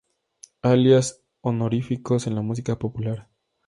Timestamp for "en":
2.25-2.33